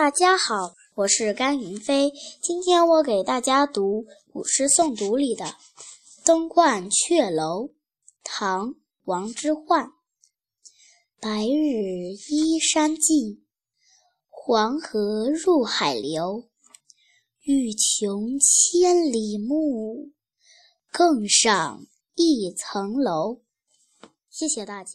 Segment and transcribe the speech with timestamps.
[0.00, 2.10] 大家好我是甘云飞
[2.40, 5.44] 今天我给大家读古诗诵读里的
[6.24, 7.68] 登鹳雀楼
[8.24, 9.90] 唐王之涣。
[11.20, 13.44] 白日依山尽
[14.30, 16.48] 黄河入海流
[17.42, 20.12] 欲穷千里目
[20.90, 23.42] 更上一层楼。
[24.30, 24.92] 谢谢大家。